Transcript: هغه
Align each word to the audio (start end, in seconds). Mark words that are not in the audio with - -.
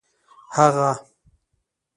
هغه 0.55 0.89